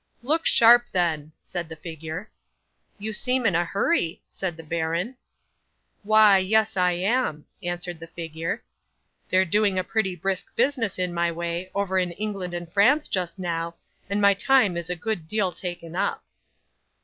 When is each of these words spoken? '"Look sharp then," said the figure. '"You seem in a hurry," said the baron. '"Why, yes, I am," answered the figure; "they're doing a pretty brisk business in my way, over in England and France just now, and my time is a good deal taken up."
'"Look 0.23 0.47
sharp 0.47 0.87
then," 0.91 1.31
said 1.43 1.69
the 1.69 1.75
figure. 1.75 2.31
'"You 2.97 3.13
seem 3.13 3.45
in 3.45 3.53
a 3.53 3.63
hurry," 3.63 4.23
said 4.31 4.57
the 4.57 4.63
baron. 4.63 5.15
'"Why, 6.01 6.39
yes, 6.39 6.75
I 6.75 6.93
am," 6.93 7.45
answered 7.61 7.99
the 7.99 8.07
figure; 8.07 8.63
"they're 9.29 9.45
doing 9.45 9.77
a 9.77 9.83
pretty 9.83 10.15
brisk 10.15 10.55
business 10.55 10.97
in 10.97 11.13
my 11.13 11.31
way, 11.31 11.69
over 11.75 11.99
in 11.99 12.13
England 12.13 12.55
and 12.55 12.73
France 12.73 13.07
just 13.07 13.37
now, 13.37 13.75
and 14.09 14.19
my 14.19 14.33
time 14.33 14.75
is 14.75 14.89
a 14.89 14.95
good 14.95 15.27
deal 15.27 15.51
taken 15.51 15.95
up." 15.95 16.23